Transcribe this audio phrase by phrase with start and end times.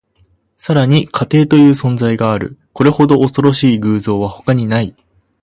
[0.57, 2.57] さらに、家庭という存在がある。
[2.73, 4.95] これほど恐ろしい偶像は他にない。